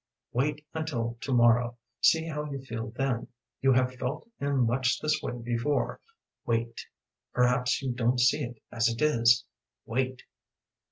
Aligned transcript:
Wait 0.33 0.65
until 0.73 1.15
to 1.21 1.31
morrow, 1.31 1.77
see 2.01 2.25
how 2.25 2.43
you 2.45 2.57
feel 2.59 2.89
then. 2.95 3.27
You 3.61 3.73
have 3.73 3.93
felt 3.93 4.27
in 4.39 4.65
much 4.65 4.99
this 4.99 5.21
way 5.21 5.33
before. 5.37 5.99
Wait! 6.43 6.87
Perhaps 7.33 7.83
you 7.83 7.91
don't 7.91 8.19
see 8.19 8.41
it 8.41 8.59
as 8.71 8.89
it 8.89 8.99
is. 8.99 9.45
Wait!" 9.85 10.23